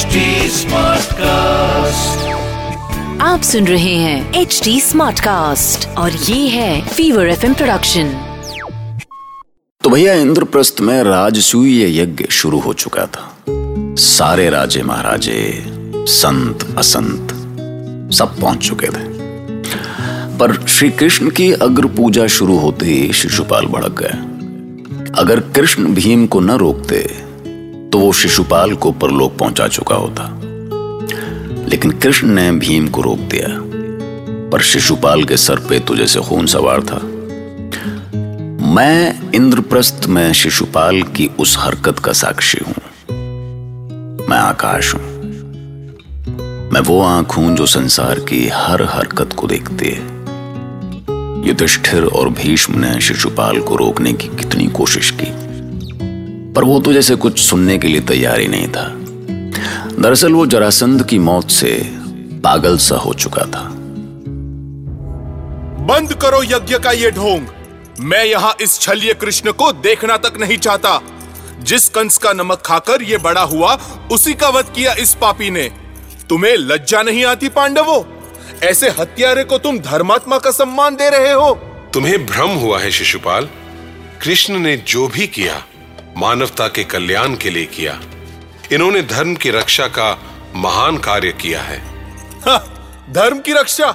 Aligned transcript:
HD 0.00 0.18
Smartcast. 0.50 2.26
आप 3.20 3.40
सुन 3.42 3.66
रहे 3.66 3.94
हैं 3.94 4.34
एच 4.34 4.60
डी 4.64 4.80
स्मार्ट 4.80 5.20
कास्ट 5.20 5.88
और 5.88 6.12
ये 6.12 6.48
है 6.48 6.88
फीवर 6.88 7.28
एफ़ 7.28 7.46
प्रोडक्शन 7.46 8.04
तो 9.84 9.90
भैया 9.90 10.14
इंद्रप्रस्थ 10.14 10.80
में 10.80 11.02
राजसूय 11.02 12.00
यज्ञ 12.00 12.24
शुरू 12.30 12.58
हो 12.58 12.72
चुका 12.72 13.06
था। 13.06 13.36
सारे 13.98 14.50
राजे 14.50 14.82
महाराजे 14.82 15.64
संत 15.96 16.78
असंत 16.78 17.30
सब 18.14 18.40
पहुँच 18.40 18.58
चुके 18.58 18.86
थे। 18.86 19.04
पर 20.38 20.66
श्री 20.66 20.90
कृष्ण 20.90 21.30
की 21.30 21.52
अग्र 21.52 21.86
पूजा 21.86 22.26
शुरू 22.26 22.58
होते 22.58 22.86
ही 22.86 23.12
शिशुपाल 23.12 23.64
भड़क 23.66 23.96
गए। 23.98 24.18
अगर 25.22 25.40
कृष्ण 25.40 25.94
भीम 25.94 26.26
को 26.26 26.40
न 26.40 26.50
रोकते 26.50 27.29
तो 27.92 27.98
वो 27.98 28.12
शिशुपाल 28.12 28.74
को 28.74 28.92
परलोक 28.92 29.36
पहुँचा 29.36 29.68
चुका 29.68 29.94
होता। 29.94 30.40
लेकिन 31.68 31.90
कृष्ण 31.90 32.28
ने 32.28 32.52
भीम 32.52 32.88
को 32.88 33.02
रोक 33.02 33.18
दिया। 33.18 33.46
पर 34.50 34.60
शिशुपाल 34.60 35.24
के 35.24 35.36
सर 35.36 35.56
पे 35.56 35.80
तो 35.80 35.96
जैसे 35.96 36.20
खून 36.20 36.46
सवार 36.46 36.80
था। 36.80 37.00
मैं 38.74 39.32
इंद्रप्रस्थ 39.34 40.06
में 40.06 40.32
शिशुपाल 40.32 41.02
की 41.02 41.30
उस 41.38 41.56
हरकत 41.58 41.98
का 41.98 42.12
साक्षी 42.12 42.58
हूँ। 42.66 42.74
मैं 44.26 44.38
आकाश 44.38 44.94
हूँ। 44.94 45.02
मैं 46.72 46.80
वो 46.80 47.02
आँख 47.02 47.36
हूँ 47.36 47.56
जो 47.56 47.66
संसार 47.66 48.18
की 48.18 48.48
हर 48.48 48.82
हरकत 48.82 49.32
को 49.32 49.46
देखती 49.46 49.88
है। 49.88 50.20
युधिष्ठिर 51.48 52.04
और 52.04 52.28
भीष्म 52.28 52.78
ने 52.78 53.00
शिशुपाल 53.00 53.60
को 53.60 53.76
रोकने 53.76 54.12
की 54.12 54.28
कितनी 54.28 54.66
कोशिश 54.66 55.10
की। 55.10 55.39
पर 56.60 56.64
वो 56.64 56.80
तो 56.80 56.92
जैसे 56.92 57.14
कुछ 57.16 57.38
सुनने 57.38 57.78
के 57.78 57.88
लिए 57.88 58.00
तैयार 58.00 58.40
ही 58.40 58.48
नहीं 58.48 58.68
था। 58.68 58.84
दरअसल 60.02 60.32
वो 60.32 60.46
जरासंध 60.46 61.06
की 61.06 61.18
मौत 61.18 61.50
से 61.50 61.90
पागल 62.44 62.78
सा 62.78 62.96
हो 62.96 63.14
चुका 63.14 63.42
था। 63.42 63.68
बंद 65.84 66.14
करो 66.14 66.42
यज्ञ 66.42 66.78
का 66.78 66.90
ये 66.90 67.10
ढोंग। 67.10 67.46
मैं 68.00 68.24
यहाँ 68.24 68.56
इस 68.60 68.80
छल्य 68.80 69.14
कृष्ण 69.14 69.52
को 69.52 69.72
देखना 69.72 70.16
तक 70.16 70.36
नहीं 70.40 70.58
चाहता। 70.58 71.00
जिस 71.62 71.88
कंस 71.88 72.18
का 72.18 72.32
नमक 72.32 72.62
खाकर 72.66 73.02
ये 73.02 73.16
बड़ा 73.16 73.42
हुआ 73.42 73.78
उसी 74.12 74.34
का 74.34 74.48
वध 74.48 74.64
किया 74.64 74.92
इस 74.92 75.14
पापी 75.14 75.50
ने। 75.50 75.70
तुम्हें 76.28 76.56
लज्जा 76.56 77.02
नहीं 77.02 77.24
आती 77.24 77.48
पांडवों? 77.48 78.02
ऐसे 78.62 78.88
हत्यारे 78.88 79.44
को 79.44 79.58
तुम 79.58 79.78
धर्मात्मा 79.78 80.38
का 80.38 80.50
सम्मान 80.50 80.94
दे 80.94 81.10
रहे 81.10 81.32
हो। 81.32 81.54
तुम्हें 81.94 82.26
भ्रम 82.26 82.48
हुआ 82.48 82.80
है 82.80 82.90
शिशुपाल। 82.90 83.48
कृष्ण 84.22 84.58
ने 84.58 84.76
जो 84.76 85.08
भी 85.08 85.26
किया 85.26 85.64
मानवता 86.20 86.66
के 86.68 86.84
कल्याण 86.84 87.34
के 87.34 87.50
लिए 87.50 87.66
किया। 87.66 88.00
इन्होंने 88.72 89.02
धर्म 89.02 89.34
की 89.34 89.50
रक्षा 89.50 89.86
का 89.88 90.08
महान 90.54 90.96
कार्य 90.98 91.32
किया 91.32 91.60
है। 91.62 91.78
धर्म 93.12 93.38
की 93.38 93.52
रक्षा? 93.52 93.86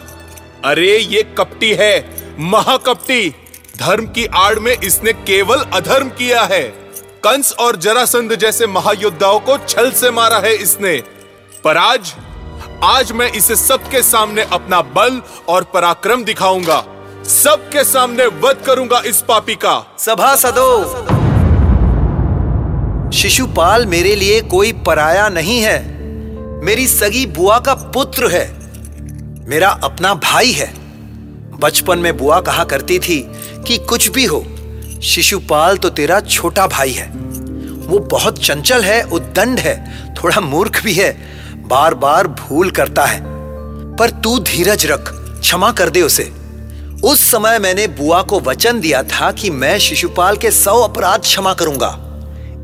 अरे 0.65 0.97
ये 0.97 1.21
कपटी 1.37 1.73
है 1.73 1.93
महाकपटी। 2.39 3.29
धर्म 3.77 4.05
की 4.05 4.25
आड़ 4.35 4.59
में 4.59 4.71
इसने 4.73 5.13
केवल 5.13 5.63
अधर्म 5.73 6.09
किया 6.09 6.43
है। 6.43 6.63
कंस 7.23 7.53
और 7.53 7.75
जरासंध 7.75 8.35
जैसे 8.35 8.67
महायोद्धाओं 8.67 9.39
को 9.39 9.57
छल 9.57 9.91
से 9.91 10.11
मारा 10.11 10.37
है 10.37 10.53
इसने। 10.53 10.97
पर 11.63 11.77
आज 11.77 12.13
आज 12.83 13.11
मैं 13.11 13.31
इसे 13.31 13.55
सबके 13.55 14.01
सामने 14.03 14.41
अपना 14.51 14.81
बल 14.95 15.21
और 15.47 15.63
पराक्रम 15.63 16.23
दिखाऊँगा। 16.23 16.83
सबके 17.25 17.83
सामने 17.83 18.25
वध 18.41 18.63
करूँगा 18.65 19.01
इस 19.05 19.21
पापी 19.21 19.55
का। 19.55 19.79
सभा 19.99 20.35
सदो। 20.35 21.24
शिशुपाल 23.14 23.86
मेरे 23.86 24.16
लिए 24.16 24.42
कोई 24.42 24.73
पराया 24.73 25.30
नहीं 25.30 25.59
है। 25.61 25.80
मेरी 26.64 26.88
सगी 26.88 27.25
बुआ 27.25 27.59
का 27.59 27.73
पुत्र 27.73 28.31
है। 28.31 28.53
मेरा 29.50 29.70
अपना 29.70 30.14
भाई 30.14 30.52
है। 30.52 30.73
बचपन 31.60 31.99
में 31.99 32.17
बुआ 32.17 32.42
कहा 32.42 32.64
करती 32.64 32.99
थी 32.99 33.32
कि 33.67 33.77
कुछ 33.77 34.10
भी 34.10 34.26
हो, 34.26 34.45
शिशुपाल 35.04 35.77
तो 35.77 35.89
तेरा 35.89 36.20
छोटा 36.20 36.67
भाई 36.67 36.92
है। 36.92 37.08
वो 37.88 37.99
बहुत 37.99 38.45
चंचल 38.45 38.83
है, 38.83 39.04
उद्दंड 39.04 39.60
है, 39.60 40.05
थोड़ा 40.14 40.42
मूर्ख 40.42 40.83
भी 40.83 40.94
है 40.94 41.17
बार 41.58 41.94
बार 41.94 42.27
भूल 42.27 42.71
करता 42.71 43.05
है। 43.05 43.21
पर 43.95 44.10
तू 44.10 44.39
धीरज 44.39 44.86
रख, 44.86 45.11
क्षमा 45.39 45.71
कर 45.71 45.89
दे 45.89 46.02
उसे। 46.02 46.32
उस 47.04 47.32
समय 47.32 47.60
मैंने 47.60 47.88
बुआ 47.88 48.21
को 48.21 48.39
वचन 48.39 48.80
दिया 48.80 49.04
था 49.04 49.32
कि 49.32 49.49
मैं 49.49 49.80
शिशुपाल 49.80 50.38
के 50.38 50.52
सौ 50.52 50.82
अपराध 50.82 51.21
क्षमा 51.21 51.54
करूँगा। 51.54 52.02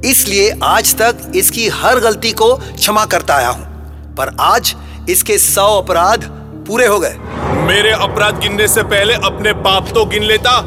इसलिए 0.05 0.53
आज 0.63 0.93
तक 0.95 1.31
इसकी 1.35 1.67
हर 1.69 1.99
गलती 1.99 2.31
को 2.31 2.55
क्षमा 2.55 3.05
करता 3.05 3.35
आया 3.35 3.49
हूँ। 3.49 4.15
पर 4.15 4.35
आज 4.39 4.75
इसके 5.09 5.37
सौ 5.37 5.65
अपराध 5.81 6.23
पूरे 6.67 6.87
हो 6.87 6.99
गए। 6.99 7.15
मेरे 7.67 7.91
अपराध 7.91 8.39
गिनने 8.39 8.67
से 8.67 8.83
पहले 8.85 9.13
अपने 9.25 9.53
पाप 9.61 9.89
तो 9.89 10.05
गिन 10.05 10.23
लेता। 10.23 10.57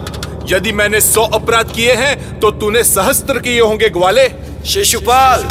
यदि 0.49 0.73
मैंने 0.73 1.01
सौ 1.01 1.25
अपराध 1.35 1.73
किए 1.73 1.95
हैं 1.95 2.39
तो 2.41 2.51
तूने 2.53 2.85
सहस्त्र 2.85 3.39
किए 3.39 3.61
होंगे 3.61 3.89
ग्वाले। 3.89 4.29
शिशुपाल 4.67 5.45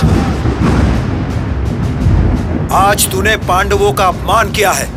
आज 2.74 3.12
तूने 3.12 3.38
पांडवों 3.38 3.94
का 3.94 4.08
अपमान 4.08 4.52
किया 4.52 4.72
है। 4.72 4.92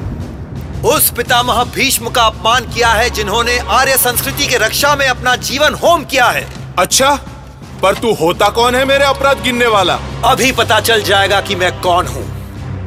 उस 0.86 1.10
पितामह 1.10 1.62
भीष्म 1.74 2.10
का 2.10 2.22
अपमान 2.24 2.72
किया 2.74 2.88
है 2.88 3.08
जिन्होंने 3.10 3.58
आर्य 3.58 3.96
संस्कृति 3.98 4.46
के 4.46 4.56
रक्षा 4.56 4.94
में 4.96 5.06
अपना 5.06 5.36
जीवन 5.44 5.74
होम 5.74 6.04
किया 6.04 6.26
है। 6.26 6.46
अच्छा? 6.78 7.18
पर 7.82 7.94
तू 7.94 8.12
होता 8.14 8.48
कौन 8.50 8.74
है 8.74 8.84
मेरे 8.84 9.04
अपराध 9.04 9.42
गिनने 9.42 9.66
वाला? 9.66 9.98
अभी 10.24 10.52
पता 10.52 10.80
चल 10.80 11.02
जाएगा 11.02 11.40
कि 11.40 11.54
मैं 11.54 11.72
कौन 11.80 12.06
हूँ। 12.06 12.24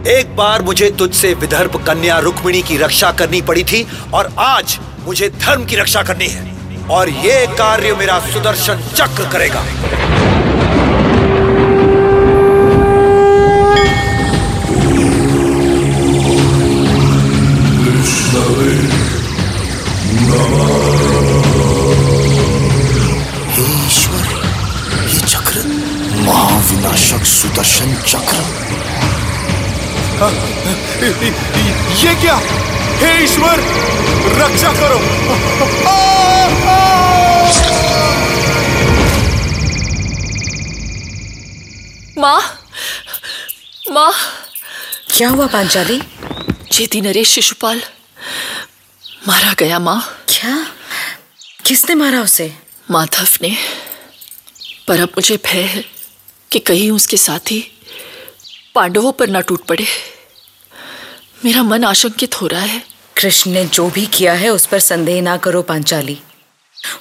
एक 0.08 0.36
बार 0.36 0.62
मुझे 0.62 0.90
तुझसे 0.92 1.34
विदर्भ 1.34 1.76
कन्या 1.88 2.20
रुक्मिणी 2.20 2.62
की 2.62 2.78
रक्षा 2.78 3.12
करनी 3.12 3.42
पड़ी 3.42 3.64
थी 3.64 3.86
और 4.14 4.34
आज 4.40 4.78
मुझे 5.06 5.30
धर्म 5.40 5.66
की 5.66 5.76
रक्षा 5.76 6.04
करनी 6.04 6.28
है 6.28 6.88
और 6.92 7.10
ये 7.10 7.46
कार्य 7.58 7.94
मेरा 7.96 8.20
सुदर्शन 8.28 8.84
चक्र 8.96 9.30
करेगा। 9.32 9.64
ईश्वर 18.00 18.90
महाविनाशक 26.80 27.26
सुदर्शन 27.26 27.94
चक्र। 28.08 28.40
ये 32.00 32.14
क्या? 32.22 32.36
हे 33.02 33.24
ईश्वर 33.24 33.60
रक्षा 34.40 34.72
करो। 34.74 35.00
माँ 42.18 42.40
माँ। 43.92 44.14
क्या 45.18 45.30
हुआ 45.30 45.48
पांचाली? 45.48 46.02
चेती 46.72 47.02
नरेश 47.02 47.30
शिशुपाल 47.30 47.82
मारा 49.28 49.54
गया 49.60 49.80
माँ। 49.80 50.02
क्या? 50.30 50.58
किसने 51.66 51.96
मारा 51.96 52.22
उसे? 52.22 52.54
माधव 52.92 53.28
ने। 53.42 53.56
पर 54.88 55.00
अब 55.00 55.10
मुझे 55.10 55.38
भय 55.46 55.62
है। 55.64 55.99
कि 56.52 56.60
कहीं 56.60 56.92
उसके 56.92 57.18
साथी 57.18 57.72
पांडवों 58.76 59.12
पर 59.12 59.30
ना 59.30 59.42
टूट 59.42 59.66
पड़े। 59.66 59.86
मेरा 61.46 61.64
मन 61.64 61.84
आशंकित 61.84 62.42
हो 62.42 62.48
रहा 62.48 62.62
है। 62.62 62.84
कृष्ण 63.18 63.52
ने 63.52 63.66
जो 63.66 63.90
भी 63.90 64.06
किया 64.06 64.34
है 64.34 64.50
उस 64.50 64.66
पर 64.66 64.80
संदेह 64.80 65.22
ना 65.22 65.38
करो 65.38 65.62
पांचाली। 65.62 66.20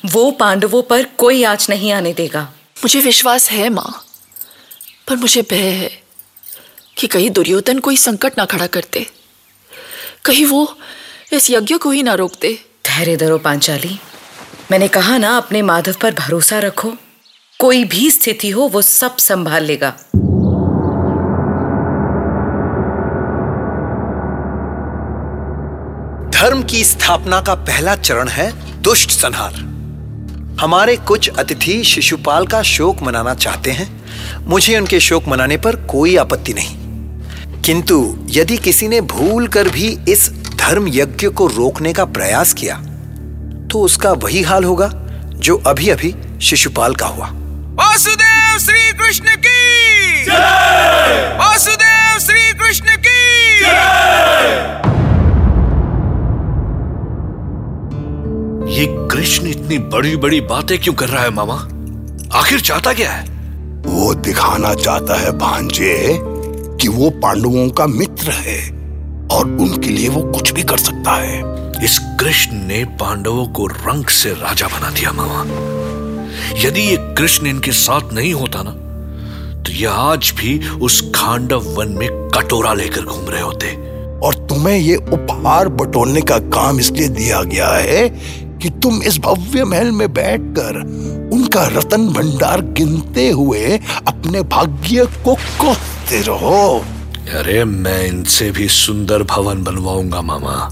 वो 0.06 0.31
पांडवों 0.31 0.82
पर 0.82 1.04
कोई 1.04 1.44
आँच 1.44 1.70
नहीं 1.70 1.92
आने 1.92 2.12
देगा। 2.12 2.42
मुझे 2.78 3.00
विश्वास 3.00 3.50
है 3.50 3.69
माँ। 3.69 4.04
पर 5.09 5.16
मुझे 5.16 5.42
भय 5.42 5.56
है 5.56 6.03
कि 6.98 7.06
कहीं 7.06 7.30
दुर्योधन 7.30 7.78
कोई 7.78 7.97
संकट 7.97 8.39
ना 8.39 8.45
खड़ा 8.45 8.66
करते 8.66 9.06
कहीं 10.24 10.47
वो 10.47 10.78
इस 11.33 11.50
यज्ञ 11.50 11.77
को 11.77 11.91
ही 11.91 12.03
ना 12.03 12.15
रोकते 12.15 12.65
धैर्य 12.86 13.16
धरो 13.16 13.39
पांचाली। 13.39 13.98
मैंने 14.71 14.89
कहा 14.89 15.18
ना 15.18 15.36
अपने 15.36 15.62
माधव 15.62 15.95
पर 16.03 16.15
भरोसा 16.15 16.59
रखो। 16.59 16.95
कोई 17.60 17.84
भी 17.84 18.10
स्थिति 18.10 18.51
हो, 18.51 18.63
वो 18.63 18.83
सब 18.83 19.16
संभाल 19.16 19.65
लेगा। 19.65 19.91
धर्म 26.31 26.63
की 26.63 26.84
स्थापना 26.84 27.41
का 27.41 27.55
पहला 27.55 27.97
चरण 27.97 28.28
है 28.28 28.51
दुष्ट 28.83 29.10
संहार। 29.10 29.55
हमारे 30.60 30.97
कुछ 30.97 31.28
अतिथि 31.28 31.83
शिशुपाल 31.84 32.47
का 32.47 32.63
शोक 32.63 33.03
मनाना 33.03 33.34
चाहते 33.34 33.71
हैं। 33.71 33.89
मुझे 34.47 34.78
उनके 34.78 35.01
शोक 35.01 35.28
मनाने 35.28 35.57
पर 35.57 35.77
कोई 35.87 36.16
आपत्ति 36.16 36.55
नहीं। 36.55 36.77
किंतु 37.63 38.27
यदि 38.31 38.57
किसी 38.57 38.89
ने 38.89 39.01
भूल 39.01 39.49
कर 39.49 39.69
भी 39.69 39.89
इस 40.09 40.31
धर्म 40.57 40.89
यज्ञ 40.89 41.28
को 41.28 41.47
रोकने 41.47 41.93
का 41.93 42.05
प्रयास 42.05 42.53
किया 42.53 42.77
तो 43.72 43.81
उसका 43.81 44.13
वही 44.13 44.43
हाल 44.43 44.65
होगा 44.65 44.91
जो 45.34 45.57
अभी 45.66 45.89
अभी 45.89 46.15
शिशुपाल 46.43 46.95
का 46.95 47.07
हुआ। 47.07 47.33
वासुदेव 47.78 48.59
श्री 48.59 48.92
कृष्ण 48.92 49.25
की। 49.25 50.30
वासुदेव 51.39 52.19
श्री 52.19 52.53
कृष्ण 52.53 52.84
की। 52.84 53.54
ये 58.75 58.86
कृष्ण 59.09 59.47
इतनी 59.47 59.78
बड़ी 59.78 60.16
बड़ी 60.16 60.41
बातें 60.41 60.78
क्यों 60.78 60.95
कर 60.95 61.09
रहा 61.09 61.22
है 61.22 61.30
मामा? 61.30 61.54
आखिर 62.39 62.60
चाहता 62.60 62.92
क्या 62.92 63.10
है? 63.10 63.25
वो 63.86 64.15
दिखाना 64.15 64.74
चाहता 64.74 65.21
है 65.21 65.39
भांजे 65.39 66.19
कि 66.81 66.89
वो 66.89 67.10
पांडवों 67.10 67.69
का 67.71 67.86
मित्र 67.86 68.31
है 68.31 68.71
और 69.33 69.45
उनके 69.45 69.89
लिए 69.89 70.09
वो 70.09 70.22
कुछ 70.22 70.53
भी 70.53 70.63
कर 70.63 70.78
सकता 70.78 71.15
है। 71.15 71.42
इस 71.84 71.98
कृष्ण 72.21 72.53
ने 72.53 72.84
पांडवों 72.84 73.47
को 73.47 73.66
रंग 73.66 74.04
से 74.04 74.31
राजा 74.31 74.66
बना 74.66 74.91
दिया 74.91 75.13
मामा। 75.13 75.45
यदि 76.56 76.80
ये 76.80 76.97
कृष्ण 77.18 77.47
इनके 77.47 77.72
साथ 77.72 78.12
नहीं 78.12 78.33
होता 78.34 78.62
ना 78.62 78.71
तो 79.62 79.72
ये 79.72 79.86
आज 79.86 80.33
भी 80.36 80.59
उस 80.68 81.00
खांडव 81.15 81.68
वन 81.77 81.89
में 81.89 82.09
कटोरा 82.34 82.72
लेकर 82.74 83.03
घूम 83.03 83.28
रहे 83.28 83.42
होते। 83.42 83.66
और 84.18 84.34
तुम्हें 84.47 84.77
ये 84.78 84.97
उपहार 84.97 85.68
बटोरने 85.68 86.21
का 86.21 86.39
काम 86.39 86.80
इसलिए 86.80 87.09
दिया 87.09 87.42
गया 87.42 87.68
है 87.68 88.09
कि 88.62 88.71
तुम 88.83 89.03
इस 89.03 89.18
भव्य 89.18 89.65
महल 89.65 89.91
में 89.91 90.12
बैठकर 90.12 90.80
उनका 91.33 91.66
रतन 91.66 92.09
भंडार 92.09 92.60
गिनते 92.60 93.28
हुए 93.30 93.78
अपने 94.06 94.42
भाग्य 94.42 95.06
को 95.24 95.34
कोसते 95.34 96.21
रहो। 96.22 96.84
अरे 97.34 97.65
मैं 97.65 98.06
इनसे 98.06 98.50
भी 98.50 98.68
सुंदर 98.68 99.22
भवन 99.22 99.62
बनवाऊँगा 99.65 100.22
मामा। 100.22 100.71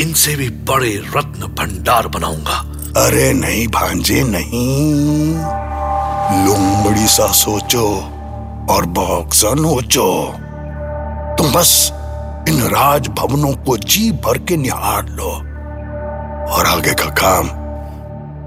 इनसे 0.00 0.36
भी 0.36 0.48
बड़े 0.48 0.94
रत्न 1.16 1.54
भंडार 1.58 2.08
बनाऊँगा। 2.08 2.75
अरे 2.96 3.32
नहीं 3.32 3.66
भांजे 3.68 4.22
नहीं। 4.26 5.34
लुमड़ी 6.44 7.06
सा 7.06 7.26
सोचो 7.32 7.86
और 8.70 8.86
बॉक्सा 8.90 9.52
नोचो। 9.54 10.06
तुम 11.38 11.52
बस 11.52 11.72
इन 12.48 12.62
राज 12.66 13.08
भवनों 13.08 13.52
को 13.64 13.76
जी 13.76 14.10
भर 14.24 14.38
के 14.38 14.56
निहार 14.56 15.08
लो 15.08 15.30
और 16.54 16.66
आगे 16.66 16.94
का 16.94 17.10
काम 17.20 17.48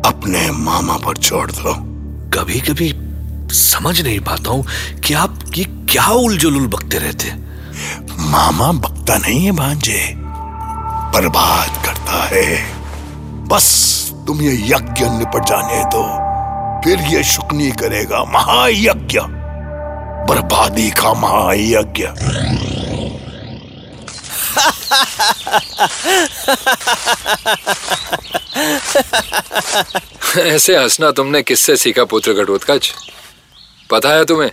अपने 0.10 0.50
मामा 0.51 0.98
पर 0.98 1.18
छोड़ 1.18 1.51
दो। 1.51 1.74
कभी 2.34 2.60
कभी 2.62 2.92
समझ 3.54 4.00
नहीं 4.01 4.19
पाता 4.19 4.51
हूँ 4.51 4.66
कि 5.06 5.13
आप 5.13 5.40
ये 5.57 5.63
क्या 5.63 6.07
उलझुल 6.24 6.68
बकते 6.68 6.98
रहते 6.98 7.34
मामा 8.31 8.72
बकता 8.81 9.18
नहीं 9.18 9.46
है 9.46 9.51
भांजे 9.51 10.01
बर्बाद 11.13 11.86
करता 11.86 12.24
है। 12.25 12.48
बस 13.48 14.08
तुम 14.29 14.41
ये 14.41 14.53
यज्ञ 14.53 15.05
निपट 15.05 15.45
जाने 15.45 15.85
दो। 15.85 16.03
फिर 16.81 17.17
ये 17.17 17.23
शुक्नी 17.23 17.71
करेगा 17.71 18.23
महायज्ञ। 18.23 19.19
बर्बादी 20.29 20.91
का 20.91 21.13
महायज्ञ। 21.13 22.03
ऐसे 30.53 30.77
हंसना 30.77 31.11
तुमने 31.11 31.43
किससे 31.43 31.77
सीखा 31.77 32.03
पुत्र 32.03 32.33
घटोत्कच? 32.33 32.93
पता 33.91 34.09
है 34.09 34.25
तुम्हें 34.25 34.51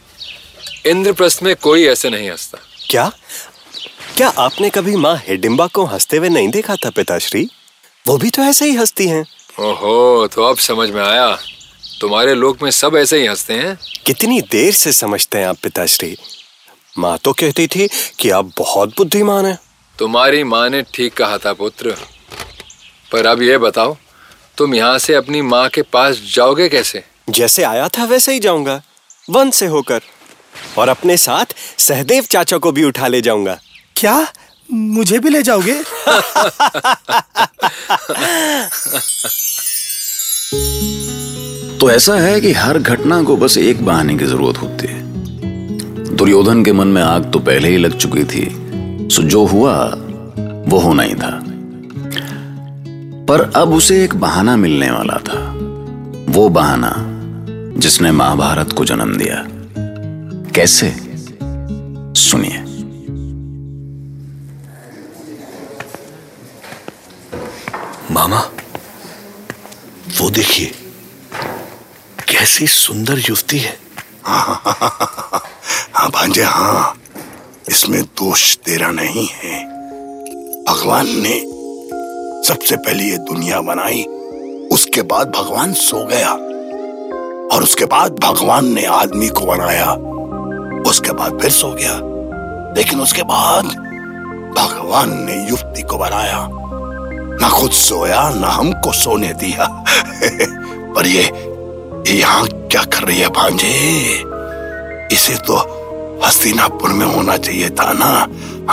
इंद्रप्रस्थ 0.87 1.43
में 1.43 1.57
कोई 1.57 1.87
ऐसे 1.87 2.11
नहीं 2.11 2.31
हंसता। 2.31 2.59
क्या? 2.91 3.13
क्या 4.17 4.29
आपने 4.29 4.71
कभी 4.71 4.97
माँ 4.97 5.17
हिडिम्बा 5.29 5.67
को 5.67 5.85
हँसते 5.85 6.17
हुए 6.17 6.29
नहीं 6.29 6.49
देखा 6.49 6.75
था 6.77 6.91
पिताश्री? 6.91 7.51
वो 8.07 8.19
भी 8.19 8.31
तो 8.31 8.43
ऐसे 8.43 8.65
ही 8.65 8.77
हंसती 8.77 9.09
हैं। 9.09 9.25
ओहो 9.61 10.27
तो 10.27 10.43
अब 10.43 10.57
समझ 10.57 10.91
में 10.91 11.03
आया। 11.03 11.39
तुम्हारे 12.01 12.35
लोक 12.35 12.63
में 12.63 12.71
सब 12.71 12.97
ऐसे 12.97 13.21
ही 13.21 13.27
हँसते 13.27 13.55
हैं। 13.55 13.79
कितनी 14.07 14.41
देर 14.41 14.73
से 14.73 14.93
समझते 14.93 15.39
हैं 15.39 15.47
आप 15.47 15.57
पिताश्री? 15.63 16.17
माँ 16.99 17.19
तो 17.19 17.33
कहती 17.33 17.67
थी 17.67 17.89
कि 18.19 18.31
आप 18.31 18.53
बहुत 18.59 18.89
बुद्धिमान 18.89 19.47
हैं। 19.47 19.59
तुम्हारी 19.99 20.45
माँ 20.45 20.71
ने 20.71 20.83
ठीक 20.83 21.15
कहा 21.15 21.39
था 21.39 21.53
पुत्र। 21.53 21.97
पर 23.13 23.27
अब 23.27 23.43
ये 23.43 23.59
बताओ 23.59 23.97
तुम 24.59 24.75
यहाँ 24.75 24.99
से 24.99 25.15
अपनी 25.15 25.43
माँ 25.43 25.69
के 25.69 25.83
पास 25.83 26.21
जाओगे 26.35 26.69
कैसे? 26.69 27.05
जैसे 27.31 27.63
आया 27.63 27.89
था 27.89 28.05
वैसे 28.05 28.33
ही 28.33 28.41
जाऊँगा। 28.41 28.83
वन 29.31 29.51
से 29.51 29.67
होकर। 29.67 30.01
और 30.79 30.89
अपने 30.89 31.17
साथ 31.17 31.47
सहदेव 31.79 32.23
चाचा 32.23 32.59
को 32.59 32.73
भी 32.73 32.85
उठा 32.85 33.09
ले 33.09 33.21
जाऊँगा। 33.21 33.61
क्या? 33.97 34.27
मुझे 34.73 35.19
भी 35.19 35.31
ले 35.31 35.43
जाओगे? 35.43 35.83
तो 41.87 41.91
ऐसा 41.91 42.15
है 42.15 42.41
कि 42.41 42.53
हर 42.53 42.79
घटना 42.79 43.23
को 43.23 43.37
बस 43.37 43.59
एक 43.59 43.85
बहाने 43.87 44.19
की 44.19 44.25
ज़रूरत 44.25 44.63
होती 44.63 44.87
है। 44.87 45.03
दुर्योधन 46.17 46.65
के 46.65 46.73
मन 46.73 46.89
में 46.89 47.03
आग 47.03 47.33
तो 47.33 47.39
पहले 47.39 47.69
ही 47.69 47.77
लग 47.77 47.97
चुकी 47.99 48.25
थी, 48.25 48.47
सो 49.15 49.23
जो 49.23 49.45
हुआ, 49.45 49.85
वो 50.69 50.79
होना 50.79 51.03
ही 51.03 51.15
था। 51.15 51.45
पर 53.29 53.53
अब 53.57 53.75
उसे 53.75 54.05
एक 54.05 54.15
बहाना 54.15 54.57
मिलने 54.57 54.91
वाला 54.91 55.15
था। 55.15 55.53
वो 56.29 56.49
बहाना 56.49 56.95
जिसने 57.81 58.13
महाभारत 58.13 58.73
को 58.73 58.85
जन्म 58.85 59.17
दिया। 59.17 59.47
कैसे? 60.55 60.97
सुनिए। 62.21 62.59
मामा, 68.15 68.39
वो 70.21 70.31
देखिए। 70.31 70.73
कैसी 72.47 72.67
सुंदर 72.67 73.19
युवती 73.19 73.59
है। 73.59 73.79
हाँ 75.95 76.11
भांजे 76.11 76.43
हाँ। 76.43 76.99
इसमें 77.69 78.03
दोष 78.03 78.57
तेरा 78.57 78.91
नहीं 78.91 79.29
है। 79.33 79.65
भगवान 80.65 81.07
ने 81.09 81.41
सबसे 82.49 82.77
पहले 82.77 83.05
ये 83.05 83.19
दुनिया 83.19 83.61
बनाई, 83.61 84.03
उसके 84.73 85.03
बाद 85.03 85.29
भगवान 85.29 85.73
सो 85.73 86.07
गया, 86.07 86.33
और 87.57 87.63
उसके 87.63 87.85
बाद 87.85 88.13
भगवान 88.13 88.67
ने 88.67 88.85
आदमी 88.85 89.29
को 89.29 89.41
बनाया, 89.41 89.93
उसके 90.91 91.13
बाद 91.13 91.39
फिर 91.41 91.51
सो 91.51 91.71
गया। 91.71 92.01
लेकिन 92.77 93.01
उसके 93.01 93.23
बाद 93.23 93.65
भगवान 94.59 95.25
ने 95.25 95.51
युवती 95.51 95.83
को 95.83 95.99
बनाया। 95.99 96.49
ना 97.41 97.49
खुद 97.49 97.71
सोया, 97.71 98.31
ना 98.31 98.49
हमको 98.49 98.93
सोने 98.93 99.33
दिया। 99.33 99.67
पर 100.95 101.07
ये 101.07 101.56
यहाँ 102.15 102.47
क्या 102.71 102.83
कर 102.85 103.07
रही 103.07 103.21
है 103.21 103.29
भांजे? 103.29 103.69
इसे 105.13 105.35
तो 105.47 105.57
हस्तिनापुर 106.25 106.91
में 106.91 107.07
होना 107.07 107.37
चाहिए 107.37 107.71
था 107.71 107.93
ना 107.93 108.11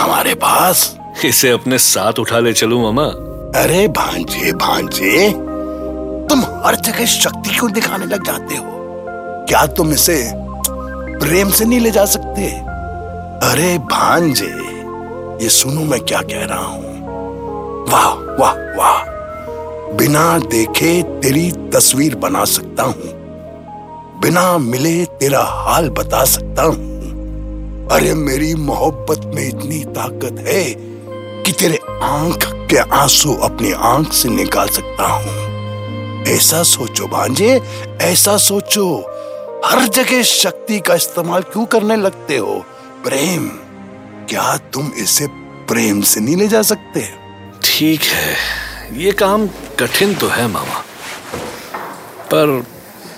हमारे 0.00 0.34
पास। 0.34 0.96
इसे 1.24 1.50
अपने 1.50 1.78
साथ 1.78 2.18
उठा 2.18 2.38
ले 2.38 2.52
चलूँ 2.52 2.82
मामा। 2.82 3.04
अरे 3.60 3.86
भांजे 3.88 4.52
भांजे 4.52 5.30
तुम 6.28 6.40
हर 6.66 6.74
जगह 6.76 7.04
शक्ति 7.06 7.50
क्यों 7.50 7.72
दिखाने 7.72 8.06
लग 8.06 8.24
जाते 8.26 8.56
हो? 8.56 8.64
क्या 9.48 9.64
तुम 9.76 9.92
इसे 9.92 10.18
प्रेम 11.18 11.50
से 11.50 11.64
नहीं 11.64 11.80
ले 11.80 11.90
जा 11.90 12.04
सकते? 12.04 12.46
अरे 13.48 13.76
भांजे 13.90 14.52
ये 15.44 15.48
सुनो 15.48 15.84
मैं 15.84 16.00
क्या 16.00 16.20
कह 16.22 16.44
रहा 16.44 16.66
हूँ। 16.66 16.82
वाह 17.90 18.12
वाह 18.40 18.54
वाह। 18.78 19.02
बिना 19.96 20.38
देखे 20.50 21.02
तेरी 21.22 21.50
तस्वीर 21.74 22.14
बना 22.16 22.44
सकता 22.44 22.82
हूँ। 22.82 23.13
बिना 24.20 24.46
मिले 24.58 25.04
तेरा 25.20 25.42
हाल 25.44 25.88
बता 25.90 26.24
सकता 26.24 26.62
हूँ। 26.62 27.88
अरे 27.92 28.14
मेरी 28.14 28.54
मोहब्बत 28.54 29.24
में 29.34 29.46
इतनी 29.48 29.84
ताकत 29.94 30.44
है 30.48 30.62
कि 31.44 31.52
तेरे 31.52 31.78
आँख 32.02 32.46
के 32.70 32.76
आँसू 32.96 33.34
अपनी 33.44 33.72
आँख 33.86 34.12
से 34.12 34.28
निकाल 34.28 34.68
सकता 34.68 35.06
हूँ। 35.06 36.24
ऐसा 36.26 36.62
सोचो 36.62 37.06
भांजे, 37.06 37.60
ऐसा 38.02 38.36
सोचो। 38.38 38.86
हर 39.64 39.86
जगह 39.86 40.22
शक्ति 40.22 40.78
का 40.80 40.94
इस्तेमाल 40.94 41.42
क्यों 41.42 41.64
करने 41.66 41.96
लगते 41.96 42.36
हो? 42.36 42.54
प्रेम। 43.04 43.48
क्या 44.28 44.56
तुम 44.74 44.90
इसे 44.96 45.26
प्रेम 45.68 46.00
से 46.02 46.20
नहीं 46.20 46.36
ले 46.36 46.48
जा 46.48 46.62
सकते? 46.62 47.06
ठीक 47.64 48.02
है, 48.02 48.36
ये 48.98 49.12
काम 49.12 49.46
कठिन 49.78 50.14
तो 50.14 50.28
है 50.28 50.46
मामा, 50.48 50.80
पर 52.26 52.60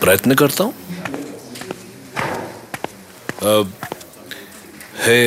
प्रयत्न 0.00 0.34
करता 0.34 0.64
हूँ। 0.64 0.72
हे 3.42 5.18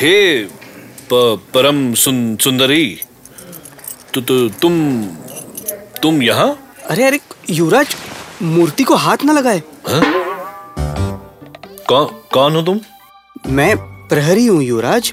हे 0.00 0.44
प, 0.44 1.40
परम 1.54 1.92
सुन, 1.94 2.36
सुंदरी 2.36 2.84
तो, 4.14 4.20
तो 4.20 4.48
तुम 4.62 4.74
तुम 6.02 6.22
यहाँ? 6.22 6.76
अरे 6.90 7.04
अरे 7.04 7.20
युवराज 7.50 7.94
मूर्ति 8.42 8.84
को 8.84 8.94
हाथ 8.96 9.24
ना 9.24 9.32
लगाए। 9.32 9.62
कौन 11.88 12.06
कौन 12.32 12.56
हो 12.56 12.62
तुम? 12.62 12.80
मैं 13.46 13.76
प्रहरी 14.08 14.46
हूँ 14.46 14.62
युवराज। 14.62 15.12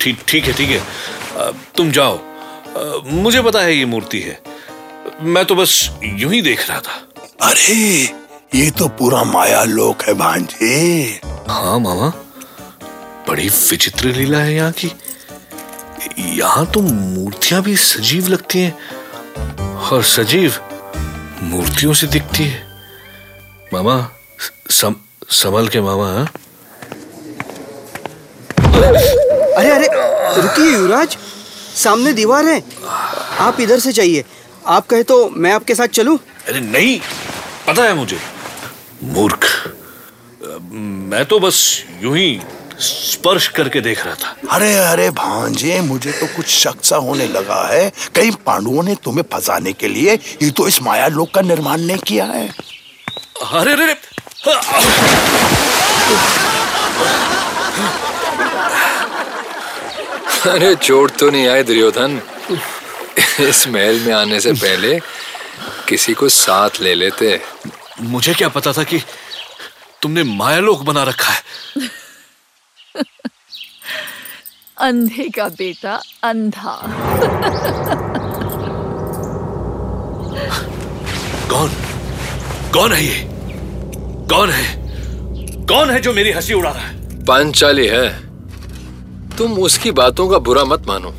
ठीक 0.00 0.18
ठीक 0.28 0.44
है 0.44 0.52
ठीक 0.52 0.70
है। 0.70 1.52
तुम 1.76 1.90
जाओ। 1.92 2.18
मुझे 3.12 3.42
पता 3.42 3.60
है 3.60 3.76
ये 3.76 3.84
मूर्ति 3.84 4.20
है। 4.20 4.40
मैं 5.22 5.44
तो 5.44 5.54
बस 5.54 5.90
यूँ 6.04 6.32
ही 6.32 6.42
देख 6.42 6.68
रहा 6.68 6.80
था। 6.80 7.02
अरे 7.42 7.74
ये 8.54 8.70
तो 8.70 8.86
पूरा 8.98 9.22
माया 9.24 9.62
लोक 9.64 10.02
है 10.02 10.12
भांजे। 10.14 11.20
हाँ 11.48 11.78
मामा। 11.80 12.08
बड़ी 13.28 13.48
विचित्र 13.48 14.08
लीला 14.16 14.38
है 14.38 14.54
यहाँ 14.54 14.72
की। 14.72 14.90
यहाँ 16.38 16.64
तो 16.72 16.80
मूर्तियाँ 16.80 17.62
भी 17.62 17.76
सजीव 17.76 18.28
लगती 18.28 18.58
हैं 18.58 18.72
और 19.90 20.02
सजीव 20.04 20.54
मूर्तियों 21.42 21.94
से 21.94 22.06
दिखती 22.06 22.44
है। 22.44 22.62
मामा 23.72 23.96
सम, 24.70 24.94
संभल 25.30 25.68
के 25.68 25.80
मामा 25.80 26.12
हाँ? 26.12 26.26
अरे 29.56 29.70
अरे 29.70 29.88
रुकिए 30.42 30.72
युवराज। 30.72 31.16
सामने 31.76 32.12
दीवार 32.12 32.44
है। 32.44 32.62
आप 33.40 33.60
इधर 33.60 33.78
से 33.80 33.92
चाहिए 33.92 34.24
आप 34.66 34.86
कहे 34.86 35.02
तो 35.02 35.28
मैं 35.30 35.52
आपके 35.52 35.74
साथ 35.74 35.88
चलूँ? 35.88 36.18
अरे 36.48 36.60
नहीं 36.60 36.98
पता 37.68 37.82
है 37.82 37.94
मुझे। 37.94 38.18
मूर्ख। 39.04 39.44
मैं 41.12 41.24
तो 41.24 41.38
बस 41.40 41.58
यूँ 42.02 42.16
ही 42.16 42.40
स्पर्श 42.80 43.48
करके 43.48 43.80
देख 43.80 44.04
रहा 44.06 44.14
था। 44.14 44.36
अरे 44.50 44.74
अरे 44.78 45.10
भांजे 45.10 45.80
मुझे 45.80 46.12
तो 46.12 46.26
कुछ 46.36 46.46
शक 46.46 46.84
सा 46.84 46.96
होने 46.96 47.26
लगा 47.28 47.62
है। 47.68 47.90
कहीं 48.14 48.30
पांडुओं 48.46 48.82
ने 48.82 48.94
तुम्हें 49.04 49.24
फंसाने 49.32 49.72
के 49.72 49.88
लिए 49.88 50.14
ये 50.42 50.50
तो 50.50 50.68
इस 50.68 50.80
माया 50.82 51.06
लोक 51.08 51.30
का 51.34 51.40
निर्माण 51.40 51.80
नहीं 51.80 51.98
किया 52.06 52.24
है। 52.24 52.48
अरे 53.52 53.72
अरे 53.72 53.84
अरे। 53.84 53.94
चोट 60.76 61.16
तो 61.18 61.30
नहीं 61.30 61.46
आए 61.48 61.62
दुर्योधन। 61.62 62.20
इस 63.40 63.66
महल 63.68 64.00
में 64.00 64.12
आने 64.14 64.40
से 64.40 64.52
पहले 64.52 64.98
किसी 65.88 66.14
को 66.14 66.28
साथ 66.28 66.80
ले 66.80 66.94
लेते। 66.94 67.40
मुझे 68.00 68.34
क्या 68.34 68.48
पता 68.48 68.72
था 68.72 68.82
कि 68.82 68.98
तुमने 70.02 70.22
मायालोक 70.22 70.82
बना 70.82 71.02
रखा 71.02 71.32
है? 71.32 71.42
अंधे 74.78 75.28
का 75.28 75.48
बेटा 75.48 76.02
अंधा। 76.22 76.80
कौन? 81.50 81.68
कौन 82.72 82.92
है 82.92 83.04
ये? 83.04 83.28
कौन 84.30 84.50
है? 84.50 84.86
कौन 85.66 85.90
है 85.90 86.00
जो 86.00 86.12
मेरी 86.12 86.32
हँसी 86.32 86.54
उड़ा 86.54 86.70
रहा 86.70 86.86
है? 86.86 87.24
पांचाली 87.24 87.86
है। 87.86 88.08
तुम 89.36 89.52
उसकी 89.52 89.90
बातों 89.90 90.28
का 90.28 90.38
बुरा 90.38 90.64
मत 90.64 90.86
मानो। 90.88 91.10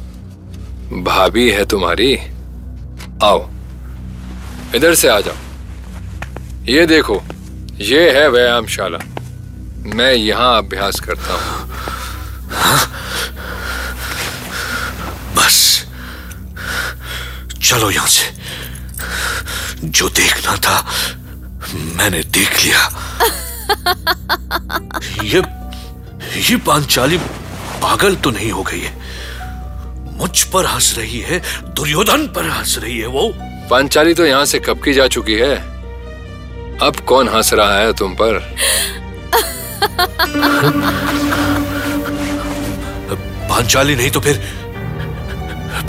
भाभी 1.03 1.51
है 1.51 1.65
तुम्हारी। 1.65 2.17
आओ 3.23 3.49
इधर 4.75 4.95
से 4.95 5.07
आ 5.07 5.19
जाओ। 5.19 5.46
ये 6.69 6.85
देखो 6.85 7.21
ये 7.79 7.99
है 8.11 8.27
व्यायामशाला। 8.29 8.97
मैं 9.95 10.13
यहाँ 10.13 10.57
अभ्यास 10.57 10.99
करता 10.99 11.33
हूँ। 11.33 11.67
बस। 15.35 15.85
चलो 17.63 17.91
यहाँ 17.91 18.07
से। 18.07 18.25
जो 19.89 20.09
देखना 20.09 20.55
था 20.57 20.75
मैंने 21.97 22.23
देख 22.23 22.63
लिया। 22.63 22.81
ये 25.23 25.41
ये 26.49 26.57
पांचाली 26.67 27.17
पागल 27.81 28.15
तो 28.15 28.31
नहीं 28.31 28.51
हो 28.51 28.63
गई 28.63 28.79
है। 28.79 28.93
मुझ 30.17 30.43
पर 30.43 30.65
हंस 30.65 30.93
रही 30.97 31.19
है 31.19 31.41
दुर्योधन 31.75 32.27
पर 32.27 32.49
हंस 32.49 32.77
रही 32.83 32.99
है 32.99 33.07
वो। 33.07 33.31
पांचाली 33.69 34.13
तो 34.13 34.25
यहाँ 34.25 34.45
से 34.45 34.59
कब 34.59 34.83
की 34.83 34.93
जा 34.93 35.07
चुकी 35.07 35.33
है? 35.33 35.76
अब 36.81 36.95
कौन 36.95 37.29
हंस 37.29 37.53
रहा 37.53 37.77
है 37.77 37.93
तुम 37.93 38.13
पर? 38.13 38.55
पांचाली 43.49 43.95
नहीं 43.95 44.09
तो 44.11 44.19
फिर 44.19 44.35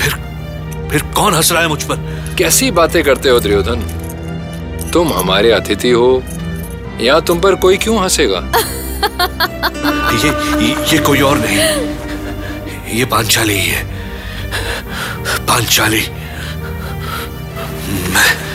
फिर 0.01 0.15
फिर 0.91 1.03
कौन 1.03 1.35
हंस 1.35 1.53
रहा 1.53 1.63
है 1.63 1.69
मुझ 1.69 1.83
पर? 1.83 1.97
कैसी 2.39 2.71
बातें 2.71 3.03
करते 3.05 3.29
हो 3.29 3.41
दुर्योधन? 3.41 3.81
तुम 4.93 5.13
हमारे 5.13 5.51
अतिथि 5.53 5.91
हो 5.91 6.23
या 7.01 7.21
तुम 7.21 7.41
पर 7.41 7.55
कोई 7.55 7.77
क्यों 7.77 8.03
हंसेगा? 8.03 8.39
ये, 10.13 10.29
ये 10.65 10.75
ये 10.93 10.99
कोई 10.99 11.21
और 11.21 11.39
नहीं। 11.39 12.99
ये 12.99 13.05
पांचाली 13.05 13.55
ही 13.55 13.67
है। 13.67 13.85
पांचाली 15.47 16.07
मैं 18.15 18.48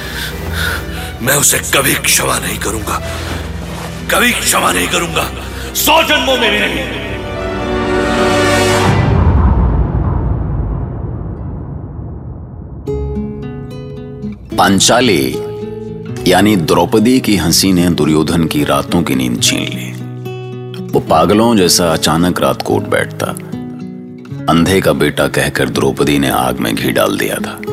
मैं 1.24 1.36
उसे 1.36 1.58
कभी 1.58 1.94
क्षमा 1.94 2.39
नहीं 2.39 2.60
करूँगा। 2.60 3.03
कभी 4.12 4.32
क्षमा 4.32 4.72
नहीं 4.72 4.88
करूँगा। 4.88 5.32
सौ 5.75 6.03
जन्मों 6.03 6.38
में 6.38 6.51
भी 6.51 6.60
नहीं। 6.60 7.03
पांचाली, 14.58 15.36
यानी 16.32 16.56
द्रौपदी 16.56 17.20
की 17.20 17.38
हँसी 17.38 17.74
ने 17.74 17.89
दुर्योधन 17.89 18.44
की 18.44 18.63
रातों 18.63 19.03
की 19.03 19.15
नींद 19.15 19.42
छीन 19.44 19.60
ली। 19.60 19.92
वो 20.82 21.00
पागलों 21.00 21.56
जैसा 21.56 21.94
अचानक 21.94 22.39
रात 22.39 22.62
को 22.62 22.74
उठ 22.74 22.84
बैठता। 22.84 23.25
अंधे 24.50 24.82
का 24.82 24.94
बेटा 24.94 25.27
कहकर 25.27 25.70
द्रौपदी 25.70 26.20
ने 26.20 26.30
आग 26.30 26.60
में 26.60 26.75
घी 26.75 26.92
डाल 26.92 27.18
दिया 27.18 27.36
था। 27.36 27.73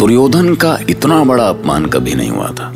दुर्योधन 0.00 0.54
का 0.54 0.78
इतना 0.90 1.22
बड़ा 1.24 1.44
अपमान 1.44 1.86
कभी 1.86 2.14
नहीं 2.14 2.30
हुआ 2.30 2.48
था। 2.50 2.68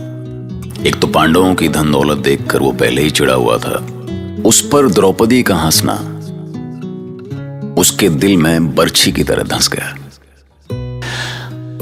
एक 0.86 0.98
तो 1.00 1.06
पांडवों 1.06 1.54
की 1.54 1.68
धन 1.68 1.92
दौलत 1.92 2.18
देखकर 2.18 2.58
वो 2.58 2.72
पहले 2.72 3.02
ही 3.02 3.10
चिड़ा 3.10 3.34
हुआ 3.34 3.56
था। 3.58 3.76
उस 4.46 4.60
पर 4.72 4.88
द्रौपदी 4.88 5.42
का 5.42 5.56
हंसना, 5.56 5.94
उसके 7.80 8.08
दिल 8.08 8.36
में 8.36 8.74
बर्छी 8.74 9.12
की 9.12 9.24
तरह 9.24 9.42
धंस 9.42 9.68
गया। 9.68 9.88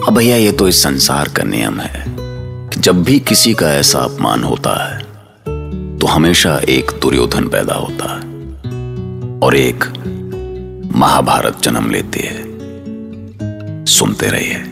अब 0.06 0.14
भैया, 0.16 0.36
ये 0.36 0.52
तो 0.52 0.68
इस 0.68 0.82
संसार 0.82 1.28
का 1.28 1.44
नियम 1.44 1.80
है 1.80 2.04
कि 2.08 2.80
जब 2.80 3.02
भी 3.02 3.18
किसी 3.20 3.54
का 3.54 3.72
ऐसा 3.74 3.98
अपमान 3.98 4.44
होता 4.44 4.74
है 4.84 5.98
तो 5.98 6.06
हमेशा 6.06 6.56
एक 6.68 6.90
दुर्योधन 7.02 7.48
पैदा 7.48 7.74
होता 7.74 8.12
है 8.12 8.20
और 9.40 9.56
एक 9.56 9.84
महाभारत 10.96 11.62
जन्म 11.62 11.90
लेती 11.90 12.20
है। 12.20 13.84
सुनते 13.86 14.26
रहिए। 14.26 14.71